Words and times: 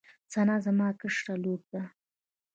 ثنا 0.33 0.55
زما 0.65 0.87
کشره 1.01 1.35
لور 1.43 1.61
ده 1.71 1.83